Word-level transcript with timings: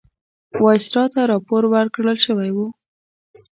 وایسرا 0.63 1.03
ته 1.13 1.21
راپور 1.31 1.61
ورکړل 1.73 2.17
شوی 2.25 2.51
وو. 2.55 2.67